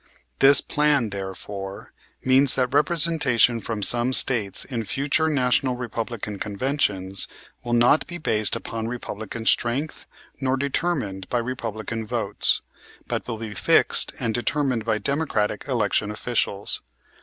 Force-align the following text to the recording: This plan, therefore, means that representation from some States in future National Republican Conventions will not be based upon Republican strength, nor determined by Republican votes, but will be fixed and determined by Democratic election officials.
This 0.39 0.61
plan, 0.61 1.11
therefore, 1.11 1.93
means 2.25 2.55
that 2.55 2.73
representation 2.73 3.61
from 3.61 3.83
some 3.83 4.13
States 4.13 4.65
in 4.65 4.83
future 4.83 5.27
National 5.27 5.75
Republican 5.75 6.39
Conventions 6.39 7.27
will 7.63 7.73
not 7.73 8.07
be 8.07 8.17
based 8.17 8.55
upon 8.55 8.87
Republican 8.87 9.45
strength, 9.45 10.07
nor 10.39 10.57
determined 10.57 11.29
by 11.29 11.37
Republican 11.37 12.03
votes, 12.03 12.61
but 13.05 13.27
will 13.27 13.37
be 13.37 13.53
fixed 13.53 14.15
and 14.19 14.33
determined 14.33 14.85
by 14.85 14.97
Democratic 14.97 15.67
election 15.67 16.09
officials. 16.09 16.81